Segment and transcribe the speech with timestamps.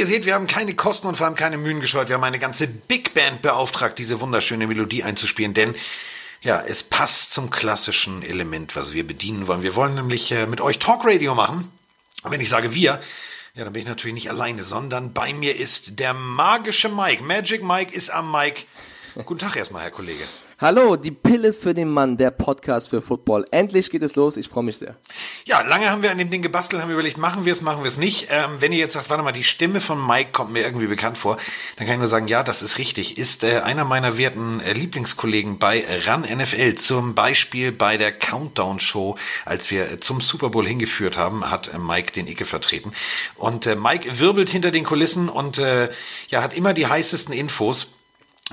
[0.00, 2.08] ihr seht, wir haben keine Kosten und vor allem keine Mühen gescheut.
[2.08, 5.74] Wir haben eine ganze Big Band beauftragt, diese wunderschöne Melodie einzuspielen, denn
[6.40, 9.62] ja, es passt zum klassischen Element, was wir bedienen wollen.
[9.62, 11.70] Wir wollen nämlich äh, mit euch Talkradio machen.
[12.22, 12.98] Und wenn ich sage wir,
[13.54, 17.22] ja, dann bin ich natürlich nicht alleine, sondern bei mir ist der magische Mike.
[17.22, 18.62] Magic Mike ist am Mike.
[19.26, 20.24] Guten Tag erstmal, Herr Kollege.
[20.62, 23.46] Hallo, die Pille für den Mann, der Podcast für Football.
[23.50, 24.94] Endlich geht es los, ich freue mich sehr.
[25.46, 27.88] Ja, lange haben wir an dem Ding gebastelt, haben überlegt, machen wir es, machen wir
[27.88, 28.28] es nicht.
[28.28, 31.16] Ähm, wenn ihr jetzt sagt, warte mal, die Stimme von Mike kommt mir irgendwie bekannt
[31.16, 31.38] vor,
[31.76, 33.16] dann kann ich nur sagen, ja, das ist richtig.
[33.16, 39.16] Ist äh, einer meiner werten äh, Lieblingskollegen bei RAN NFL, zum Beispiel bei der Countdown-Show,
[39.46, 42.92] als wir äh, zum Super Bowl hingeführt haben, hat äh, Mike den Icke vertreten.
[43.36, 45.88] Und äh, Mike wirbelt hinter den Kulissen und äh,
[46.28, 47.94] ja, hat immer die heißesten Infos.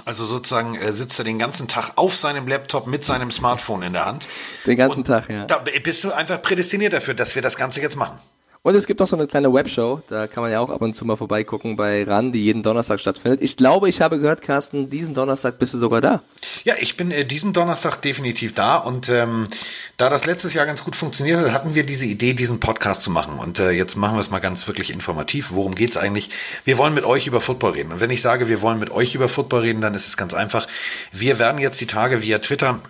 [0.05, 3.93] Also sozusagen äh, sitzt er den ganzen Tag auf seinem Laptop mit seinem Smartphone in
[3.93, 4.27] der Hand.
[4.65, 5.45] Den ganzen und Tag, ja.
[5.45, 8.19] Da bist du einfach prädestiniert dafür, dass wir das Ganze jetzt machen.
[8.67, 10.93] Und es gibt auch so eine kleine Webshow, da kann man ja auch ab und
[10.93, 13.41] zu mal vorbeigucken bei RAN, die jeden Donnerstag stattfindet.
[13.41, 16.21] Ich glaube, ich habe gehört, Carsten, diesen Donnerstag bist du sogar da.
[16.65, 19.47] Ja, ich bin äh, diesen Donnerstag definitiv da und ähm,
[19.95, 23.09] da das letztes Jahr ganz gut funktioniert hat, hatten wir diese Idee, diesen Podcast zu
[23.09, 23.39] machen.
[23.39, 25.51] Und äh, jetzt machen wir es mal ganz wirklich informativ.
[25.51, 26.29] Worum geht's eigentlich?
[26.65, 27.93] Wir wollen mit euch über Football reden.
[27.93, 30.33] Und wenn ich sage, wir wollen mit euch über Football reden, dann ist es ganz
[30.33, 30.67] einfach.
[31.13, 32.81] Wir werden jetzt die Tage via Twitter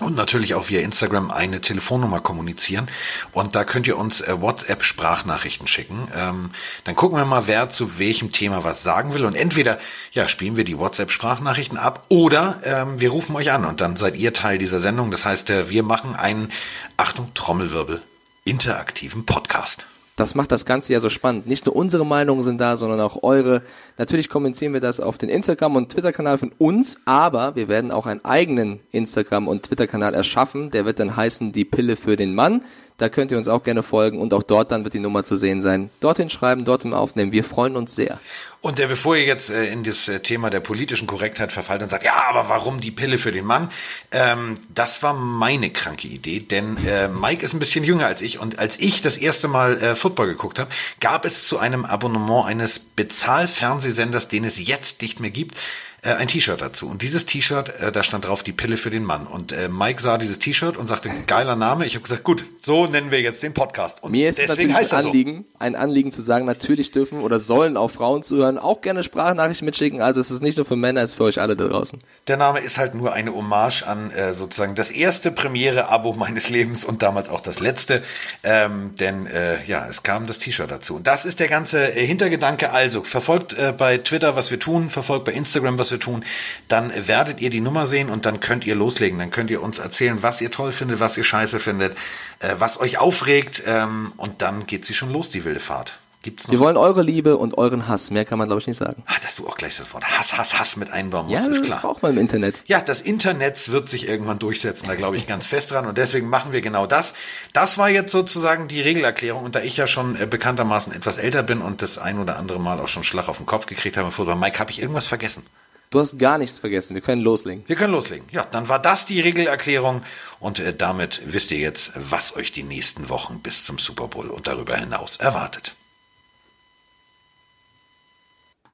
[0.00, 2.88] und natürlich auch via Instagram eine Telefonnummer kommunizieren.
[3.32, 6.08] Und da könnt ihr uns äh, WhatsApp-Sprachnachrichten schicken.
[6.14, 6.50] Ähm,
[6.84, 9.24] dann gucken wir mal, wer zu welchem Thema was sagen will.
[9.24, 9.78] Und entweder
[10.12, 14.16] ja, spielen wir die WhatsApp-Sprachnachrichten ab oder ähm, wir rufen euch an und dann seid
[14.16, 15.10] ihr Teil dieser Sendung.
[15.10, 16.50] Das heißt, äh, wir machen einen,
[16.96, 18.02] Achtung, Trommelwirbel,
[18.44, 19.86] interaktiven Podcast.
[20.20, 21.46] Das macht das Ganze ja so spannend.
[21.46, 23.62] Nicht nur unsere Meinungen sind da, sondern auch eure.
[23.96, 28.04] Natürlich kommentieren wir das auf den Instagram- und Twitter-Kanal von uns, aber wir werden auch
[28.04, 30.68] einen eigenen Instagram- und Twitter-Kanal erschaffen.
[30.72, 32.60] Der wird dann heißen Die Pille für den Mann.
[32.98, 35.36] Da könnt ihr uns auch gerne folgen und auch dort dann wird die Nummer zu
[35.36, 35.88] sehen sein.
[36.00, 37.32] Dorthin schreiben, dorthin aufnehmen.
[37.32, 38.18] Wir freuen uns sehr.
[38.62, 41.88] Und äh, bevor ihr jetzt äh, in das äh, Thema der politischen Korrektheit verfallt und
[41.88, 43.70] sagt, ja, aber warum die Pille für den Mann?
[44.12, 48.38] Ähm, das war meine kranke Idee, denn äh, Mike ist ein bisschen jünger als ich
[48.38, 50.70] und als ich das erste Mal äh, Football geguckt habe,
[51.00, 55.56] gab es zu einem Abonnement eines Bezahlfernsehsenders, den es jetzt nicht mehr gibt,
[56.02, 56.88] äh, ein T-Shirt dazu.
[56.88, 59.26] Und dieses T-Shirt, äh, da stand drauf die Pille für den Mann.
[59.26, 61.84] Und äh, Mike sah dieses T-Shirt und sagte, geiler Name.
[61.86, 64.02] Ich habe gesagt, gut, so nennen wir jetzt den Podcast.
[64.02, 65.58] Und Mir ist deswegen natürlich ein Anliegen, so.
[65.58, 70.00] ein Anliegen zu sagen, natürlich dürfen oder sollen auch Frauen zuhören, auch gerne Sprachnachrichten mitschicken.
[70.00, 72.00] Also es ist nicht nur für Männer, es ist für euch alle da draußen.
[72.28, 76.84] Der Name ist halt nur eine Hommage an äh, sozusagen das erste Premiere-Abo meines Lebens
[76.84, 78.02] und damals auch das letzte.
[78.42, 80.96] Ähm, denn äh, ja, es kam das T-Shirt dazu.
[80.96, 82.72] Und das ist der ganze äh, Hintergedanke.
[82.72, 86.24] Also verfolgt äh, bei Twitter, was wir tun, verfolgt bei Instagram, was wir tun,
[86.68, 89.18] dann werdet ihr die Nummer sehen und dann könnt ihr loslegen.
[89.18, 91.96] Dann könnt ihr uns erzählen, was ihr toll findet, was ihr scheiße findet,
[92.40, 95.98] äh, was euch aufregt ähm, und dann geht sie schon los, die wilde Fahrt.
[96.22, 96.52] Gibt's noch?
[96.52, 98.10] Wir wollen eure Liebe und euren Hass.
[98.10, 99.02] Mehr kann man, glaube ich, nicht sagen.
[99.06, 101.62] Ach, dass du auch gleich das Wort Hass, Hass, Hass mit einbauen musst, ja, ist
[101.62, 101.78] klar.
[101.78, 102.56] Ja, das auch mal im Internet.
[102.66, 105.86] Ja, das Internet wird sich irgendwann durchsetzen, da glaube ich ganz fest dran.
[105.86, 107.14] Und deswegen machen wir genau das.
[107.54, 109.44] Das war jetzt sozusagen die Regelerklärung.
[109.44, 112.60] Und da ich ja schon äh, bekanntermaßen etwas älter bin und das ein oder andere
[112.60, 115.46] Mal auch schon Schlag auf den Kopf gekriegt habe, Fußball, Mike, habe ich irgendwas vergessen?
[115.90, 116.94] Du hast gar nichts vergessen.
[116.94, 117.64] Wir können loslegen.
[117.66, 118.28] Wir können loslegen.
[118.30, 120.02] Ja, dann war das die Regelerklärung
[120.38, 124.28] und äh, damit wisst ihr jetzt, was euch die nächsten Wochen bis zum Super Bowl
[124.28, 125.74] und darüber hinaus erwartet.